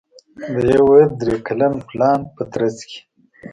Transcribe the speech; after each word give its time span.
د 0.53 0.55
یوه 0.75 0.99
درې 1.19 1.35
کلن 1.47 1.73
پلان 1.87 2.19
په 2.35 2.41
ترڅ 2.53 2.77
کې 2.89 2.99